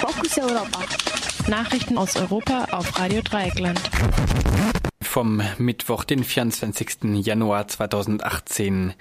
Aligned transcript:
Fokus 0.00 0.38
Europa. 0.38 0.80
Nachrichten 1.46 1.98
aus 1.98 2.16
Europa 2.16 2.68
auf 2.70 2.98
Radio 2.98 3.20
Dreieckland. 3.20 3.78
Vom 5.02 5.42
Mittwoch, 5.58 6.04
den 6.04 6.24
24. 6.24 7.22
Januar 7.22 7.68
2018 7.68 8.94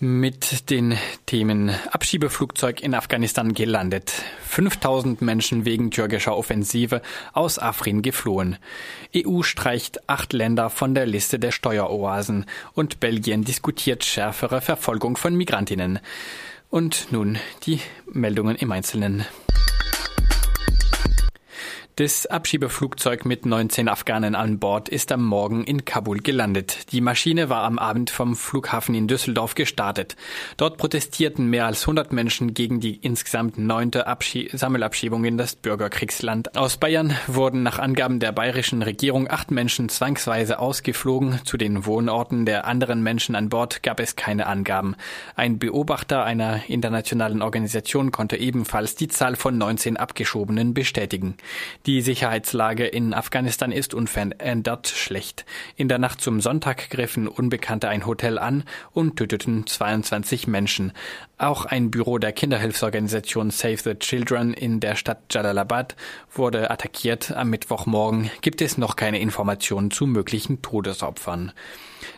mit 0.00 0.68
den 0.68 0.98
Themen 1.24 1.70
Abschiebeflugzeug 1.90 2.82
in 2.82 2.94
Afghanistan 2.94 3.54
gelandet. 3.54 4.12
5000 4.44 5.22
Menschen 5.22 5.64
wegen 5.64 5.90
türkischer 5.90 6.36
Offensive 6.36 7.00
aus 7.32 7.58
Afrin 7.58 8.02
geflohen. 8.02 8.58
EU 9.16 9.40
streicht 9.40 10.10
acht 10.10 10.34
Länder 10.34 10.68
von 10.68 10.94
der 10.94 11.06
Liste 11.06 11.38
der 11.38 11.52
Steueroasen 11.52 12.44
und 12.74 13.00
Belgien 13.00 13.44
diskutiert 13.44 14.04
schärfere 14.04 14.60
Verfolgung 14.60 15.16
von 15.16 15.34
Migrantinnen. 15.34 16.00
Und 16.68 17.12
nun 17.12 17.38
die 17.64 17.80
Meldungen 18.12 18.56
im 18.56 18.70
Einzelnen. 18.72 19.24
Das 21.98 22.26
Abschiebeflugzeug 22.26 23.24
mit 23.24 23.44
19 23.44 23.88
Afghanen 23.88 24.36
an 24.36 24.60
Bord 24.60 24.88
ist 24.88 25.10
am 25.10 25.24
Morgen 25.24 25.64
in 25.64 25.84
Kabul 25.84 26.18
gelandet. 26.18 26.92
Die 26.92 27.00
Maschine 27.00 27.50
war 27.50 27.64
am 27.64 27.76
Abend 27.80 28.10
vom 28.10 28.36
Flughafen 28.36 28.94
in 28.94 29.08
Düsseldorf 29.08 29.56
gestartet. 29.56 30.14
Dort 30.56 30.76
protestierten 30.76 31.50
mehr 31.50 31.66
als 31.66 31.80
100 31.80 32.12
Menschen 32.12 32.54
gegen 32.54 32.78
die 32.78 32.94
insgesamt 32.94 33.58
neunte 33.58 34.06
Abschie 34.06 34.48
Sammelabschiebung 34.52 35.24
in 35.24 35.38
das 35.38 35.56
Bürgerkriegsland. 35.56 36.56
Aus 36.56 36.76
Bayern 36.76 37.16
wurden 37.26 37.64
nach 37.64 37.80
Angaben 37.80 38.20
der 38.20 38.30
bayerischen 38.30 38.82
Regierung 38.82 39.28
acht 39.28 39.50
Menschen 39.50 39.88
zwangsweise 39.88 40.60
ausgeflogen. 40.60 41.40
Zu 41.42 41.56
den 41.56 41.84
Wohnorten 41.84 42.46
der 42.46 42.68
anderen 42.68 43.02
Menschen 43.02 43.34
an 43.34 43.48
Bord 43.48 43.82
gab 43.82 43.98
es 43.98 44.14
keine 44.14 44.46
Angaben. 44.46 44.94
Ein 45.34 45.58
Beobachter 45.58 46.22
einer 46.22 46.60
internationalen 46.68 47.42
Organisation 47.42 48.12
konnte 48.12 48.36
ebenfalls 48.36 48.94
die 48.94 49.08
Zahl 49.08 49.34
von 49.34 49.58
19 49.58 49.96
Abgeschobenen 49.96 50.74
bestätigen. 50.74 51.34
Die 51.88 52.02
Sicherheitslage 52.02 52.86
in 52.86 53.14
Afghanistan 53.14 53.72
ist 53.72 53.94
unverändert 53.94 54.88
schlecht. 54.88 55.46
In 55.74 55.88
der 55.88 55.98
Nacht 55.98 56.20
zum 56.20 56.42
Sonntag 56.42 56.90
griffen 56.90 57.26
Unbekannte 57.26 57.88
ein 57.88 58.04
Hotel 58.04 58.38
an 58.38 58.64
und 58.92 59.16
töteten 59.16 59.66
22 59.66 60.46
Menschen. 60.46 60.92
Auch 61.38 61.64
ein 61.64 61.90
Büro 61.90 62.18
der 62.18 62.32
Kinderhilfsorganisation 62.32 63.50
Save 63.50 63.78
the 63.78 63.94
Children 63.94 64.52
in 64.52 64.80
der 64.80 64.96
Stadt 64.96 65.32
Jalalabad 65.32 65.96
wurde 66.30 66.70
attackiert. 66.70 67.30
Am 67.30 67.48
Mittwochmorgen 67.48 68.30
gibt 68.42 68.60
es 68.60 68.76
noch 68.76 68.94
keine 68.94 69.18
Informationen 69.18 69.90
zu 69.90 70.06
möglichen 70.06 70.60
Todesopfern. 70.60 71.52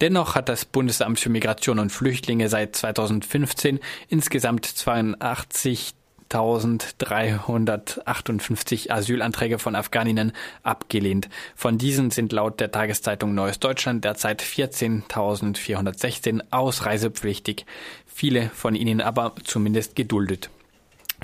Dennoch 0.00 0.34
hat 0.34 0.48
das 0.48 0.64
Bundesamt 0.64 1.20
für 1.20 1.30
Migration 1.30 1.78
und 1.78 1.92
Flüchtlinge 1.92 2.48
seit 2.48 2.74
2015 2.74 3.78
insgesamt 4.08 4.66
82 4.66 5.94
1358 6.34 8.92
Asylanträge 8.92 9.58
von 9.58 9.74
Afghaninnen 9.76 10.32
abgelehnt. 10.62 11.30
Von 11.54 11.78
diesen 11.78 12.10
sind 12.10 12.32
laut 12.32 12.60
der 12.60 12.70
Tageszeitung 12.70 13.34
Neues 13.34 13.60
Deutschland 13.60 14.04
derzeit 14.04 14.42
14.416 14.42 16.42
ausreisepflichtig, 16.50 17.64
viele 18.06 18.50
von 18.50 18.74
ihnen 18.74 19.00
aber 19.00 19.32
zumindest 19.44 19.96
geduldet. 19.96 20.50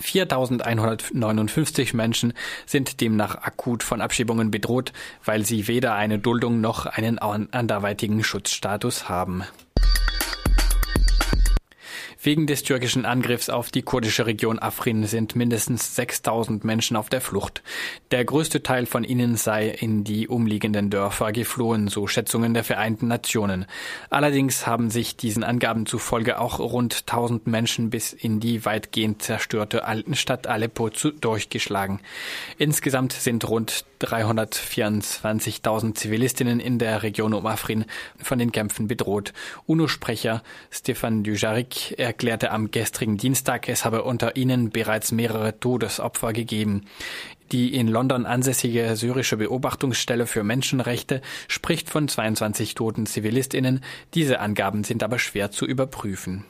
4.159 0.01 1.97
Menschen 1.97 2.33
sind 2.67 3.01
demnach 3.01 3.37
akut 3.37 3.83
von 3.83 4.01
Abschiebungen 4.01 4.51
bedroht, 4.51 4.93
weil 5.25 5.45
sie 5.45 5.69
weder 5.69 5.95
eine 5.95 6.19
Duldung 6.19 6.61
noch 6.61 6.87
einen 6.87 7.19
anderweitigen 7.19 8.23
Schutzstatus 8.23 9.09
haben. 9.09 9.45
Wegen 12.21 12.49
des 12.49 12.65
türkischen 12.65 13.07
Angriffs 13.07 13.49
auf 13.49 13.71
die 13.71 13.83
kurdische 13.83 14.27
Region 14.27 14.59
Afrin 14.59 15.05
sind 15.07 15.37
mindestens 15.37 15.95
6000 15.95 16.65
Menschen 16.65 16.97
auf 16.97 17.09
der 17.09 17.21
Flucht. 17.21 17.63
Der 18.11 18.25
größte 18.25 18.65
Teil 18.65 18.87
von 18.87 19.05
ihnen 19.05 19.37
sei 19.37 19.69
in 19.69 20.03
die 20.03 20.27
umliegenden 20.27 20.91
Dörfer 20.91 21.31
geflohen, 21.31 21.87
so 21.87 22.09
Schätzungen 22.09 22.55
der 22.55 22.65
Vereinten 22.65 23.07
Nationen. 23.07 23.67
Allerdings 24.11 24.67
haben 24.67 24.91
sich 24.91 25.17
diesen 25.17 25.45
Angaben 25.45 25.87
zufolge 25.87 26.41
auch 26.41 26.59
rund 26.59 27.05
1000 27.07 27.47
Menschen 27.47 27.91
bis 27.91 28.13
in 28.13 28.41
die 28.41 28.65
weitgehend 28.65 29.23
zerstörte 29.23 29.85
alten 29.85 30.17
Stadt 30.17 30.49
Aleppo 30.49 30.91
zu, 30.91 31.13
durchgeschlagen. 31.13 32.01
Insgesamt 32.59 33.13
sind 33.13 33.49
rund 33.49 33.85
324.000 34.01 35.95
Zivilistinnen 35.95 36.61
in 36.61 36.79
der 36.79 37.03
Region 37.03 37.35
um 37.35 37.47
Afrin 37.47 37.85
von 38.21 38.39
den 38.39 38.53
Kämpfen 38.53 38.89
bedroht. 38.89 39.33
UNO-Sprecher 39.67 40.43
Stefan 40.71 41.25
Dujarric 41.25 41.99
erklärte 42.09 42.51
am 42.53 42.71
gestrigen 42.71 43.19
Dienstag, 43.19 43.69
es 43.69 43.85
habe 43.85 44.03
unter 44.03 44.35
ihnen 44.35 44.71
bereits 44.71 45.13
mehrere 45.13 45.61
Todesopfer 45.61 46.33
gegeben. 46.33 46.87
Die 47.53 47.75
in 47.75 47.87
London 47.87 48.25
ansässige 48.25 48.97
syrische 48.97 49.37
Beobachtungsstelle 49.37 50.27
für 50.27 50.43
Menschenrechte 50.43 51.21
spricht 51.49 51.91
von 51.91 52.09
22 52.09 52.75
toten 52.75 53.05
Zivilistinnen. 53.05 53.83
Diese 54.15 54.41
Angaben 54.41 54.85
sind 54.85 55.03
aber 55.03 55.19
schwer 55.19 55.51
zu 55.51 55.67
überprüfen. 55.67 56.45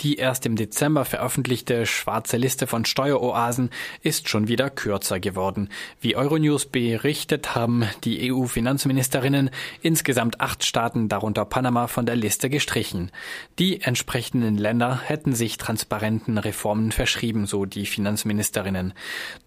Die 0.00 0.16
erst 0.16 0.44
im 0.44 0.56
Dezember 0.56 1.04
veröffentlichte 1.04 1.86
schwarze 1.86 2.36
Liste 2.36 2.66
von 2.66 2.84
Steueroasen 2.84 3.70
ist 4.02 4.28
schon 4.28 4.46
wieder 4.46 4.68
kürzer 4.68 5.20
geworden. 5.20 5.70
Wie 6.00 6.16
Euronews 6.16 6.66
berichtet, 6.66 7.54
haben 7.54 7.84
die 8.04 8.30
EU-Finanzministerinnen 8.30 9.50
insgesamt 9.80 10.40
acht 10.40 10.64
Staaten, 10.64 11.08
darunter 11.08 11.46
Panama, 11.46 11.86
von 11.86 12.04
der 12.04 12.16
Liste 12.16 12.50
gestrichen. 12.50 13.10
Die 13.58 13.80
entsprechenden 13.80 14.58
Länder 14.58 15.00
hätten 15.02 15.34
sich 15.34 15.56
transparenten 15.56 16.36
Reformen 16.36 16.92
verschrieben, 16.92 17.46
so 17.46 17.64
die 17.64 17.86
Finanzministerinnen. 17.86 18.92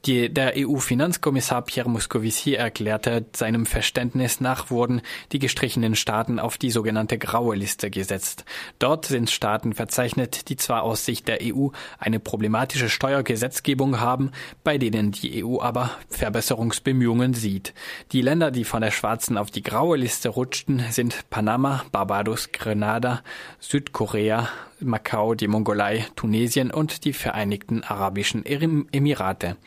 Die, 0.05 0.33
der 0.33 0.53
EU-Finanzkommissar 0.57 1.61
Pierre 1.61 1.89
Moscovici 1.89 2.55
erklärte, 2.55 3.25
seinem 3.35 3.67
Verständnis 3.67 4.41
nach 4.41 4.71
wurden 4.71 5.01
die 5.31 5.39
gestrichenen 5.39 5.95
Staaten 5.95 6.39
auf 6.39 6.57
die 6.57 6.71
sogenannte 6.71 7.19
graue 7.19 7.55
Liste 7.55 7.91
gesetzt. 7.91 8.45
Dort 8.79 9.05
sind 9.05 9.29
Staaten 9.29 9.73
verzeichnet, 9.73 10.38
die 10.47 10.55
zwar 10.55 10.83
aus 10.83 11.05
Sicht 11.05 11.27
der 11.27 11.39
EU 11.41 11.69
eine 11.97 12.19
problematische 12.19 12.89
Steuergesetzgebung 12.89 13.99
haben, 13.99 14.31
bei 14.63 14.77
denen 14.77 15.11
die 15.11 15.43
EU 15.43 15.59
aber 15.61 15.91
Verbesserungsbemühungen 16.09 17.33
sieht. 17.33 17.73
Die 18.11 18.21
Länder, 18.21 18.51
die 18.51 18.63
von 18.63 18.81
der 18.81 18.91
schwarzen 18.91 19.37
auf 19.37 19.51
die 19.51 19.63
graue 19.63 19.97
Liste 19.97 20.29
rutschten, 20.29 20.83
sind 20.89 21.29
Panama, 21.29 21.83
Barbados, 21.91 22.51
Grenada, 22.51 23.21
Südkorea, 23.59 24.49
Macau, 24.79 25.35
die 25.35 25.47
Mongolei, 25.47 26.05
Tunesien 26.15 26.71
und 26.71 27.03
die 27.03 27.13
Vereinigten 27.13 27.83
Arabischen 27.83 28.45
Emirate. 28.45 29.57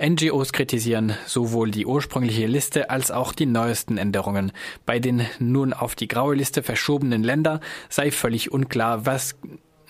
NGOs 0.00 0.52
kritisieren 0.52 1.14
sowohl 1.26 1.72
die 1.72 1.84
ursprüngliche 1.84 2.46
Liste 2.46 2.90
als 2.90 3.10
auch 3.10 3.32
die 3.32 3.46
neuesten 3.46 3.98
Änderungen. 3.98 4.52
Bei 4.86 5.00
den 5.00 5.26
nun 5.40 5.72
auf 5.72 5.96
die 5.96 6.06
graue 6.06 6.36
Liste 6.36 6.62
verschobenen 6.62 7.24
Ländern 7.24 7.60
sei 7.88 8.12
völlig 8.12 8.52
unklar, 8.52 9.06
was 9.06 9.36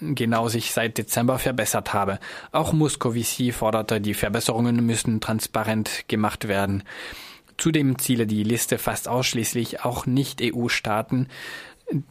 genau 0.01 0.49
sich 0.49 0.73
seit 0.73 0.99
Dezember 0.99 1.39
verbessert 1.39 1.93
habe. 1.93 2.19
Auch 2.53 2.73
Muscovici 2.73 3.53
forderte, 3.53 4.01
die 4.01 4.15
Verbesserungen 4.15 4.85
müssen 4.85 5.21
transparent 5.21 6.05
gemacht 6.09 6.49
werden. 6.49 6.83
Zudem 7.57 7.99
ziele 7.99 8.27
die 8.27 8.45
Liste 8.45 8.79
fast 8.79 9.09
ausschließlich 9.09 9.85
auch 9.85 10.07
Nicht-EU-Staaten. 10.07 11.29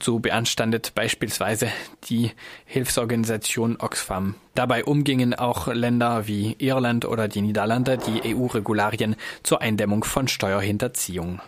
So 0.01 0.19
beanstandet 0.19 0.93
beispielsweise 0.95 1.69
die 2.05 2.31
Hilfsorganisation 2.65 3.77
Oxfam. 3.79 4.35
Dabei 4.55 4.83
umgingen 4.83 5.35
auch 5.35 5.67
Länder 5.67 6.27
wie 6.27 6.55
Irland 6.57 7.05
oder 7.05 7.27
die 7.27 7.41
Niederlande 7.41 7.97
die 7.97 8.35
EU-Regularien 8.35 9.15
zur 9.43 9.61
Eindämmung 9.61 10.03
von 10.03 10.27
Steuerhinterziehung. 10.27 11.41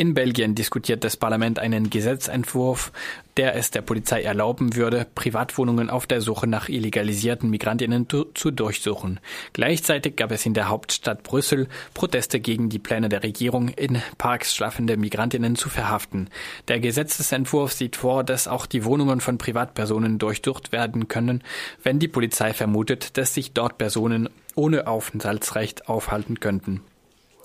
In 0.00 0.14
Belgien 0.14 0.54
diskutiert 0.54 1.04
das 1.04 1.18
Parlament 1.18 1.58
einen 1.58 1.90
Gesetzentwurf, 1.90 2.90
der 3.36 3.54
es 3.54 3.70
der 3.70 3.82
Polizei 3.82 4.22
erlauben 4.22 4.74
würde, 4.74 5.06
Privatwohnungen 5.14 5.90
auf 5.90 6.06
der 6.06 6.22
Suche 6.22 6.46
nach 6.46 6.70
illegalisierten 6.70 7.50
Migrantinnen 7.50 8.06
zu 8.08 8.50
durchsuchen. 8.50 9.20
Gleichzeitig 9.52 10.16
gab 10.16 10.32
es 10.32 10.46
in 10.46 10.54
der 10.54 10.70
Hauptstadt 10.70 11.22
Brüssel 11.22 11.68
Proteste 11.92 12.40
gegen 12.40 12.70
die 12.70 12.78
Pläne 12.78 13.10
der 13.10 13.22
Regierung, 13.22 13.68
in 13.68 14.00
Parks 14.16 14.54
schlafende 14.54 14.96
Migrantinnen 14.96 15.54
zu 15.54 15.68
verhaften. 15.68 16.30
Der 16.68 16.80
Gesetzesentwurf 16.80 17.74
sieht 17.74 17.96
vor, 17.96 18.24
dass 18.24 18.48
auch 18.48 18.64
die 18.64 18.86
Wohnungen 18.86 19.20
von 19.20 19.36
Privatpersonen 19.36 20.18
durchsucht 20.18 20.72
werden 20.72 21.08
können, 21.08 21.44
wenn 21.82 21.98
die 21.98 22.08
Polizei 22.08 22.54
vermutet, 22.54 23.18
dass 23.18 23.34
sich 23.34 23.52
dort 23.52 23.76
Personen 23.76 24.30
ohne 24.54 24.86
Aufenthaltsrecht 24.86 25.90
aufhalten 25.90 26.40
könnten. 26.40 26.80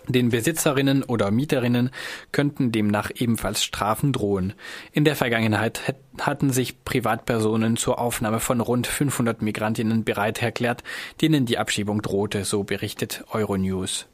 Den 0.07 0.29
Besitzerinnen 0.29 1.03
oder 1.03 1.31
Mieterinnen 1.31 1.89
könnten 2.31 2.71
demnach 2.71 3.11
ebenfalls 3.15 3.63
Strafen 3.63 4.13
drohen. 4.13 4.53
In 4.91 5.05
der 5.05 5.15
Vergangenheit 5.15 5.81
hatten 6.19 6.51
sich 6.51 6.83
Privatpersonen 6.83 7.77
zur 7.77 7.99
Aufnahme 7.99 8.39
von 8.39 8.61
rund 8.61 8.87
500 8.87 9.41
Migrantinnen 9.41 10.03
bereit 10.03 10.41
erklärt, 10.41 10.83
denen 11.21 11.45
die 11.45 11.57
Abschiebung 11.57 12.01
drohte, 12.01 12.45
so 12.45 12.63
berichtet 12.63 13.23
Euronews. 13.31 14.03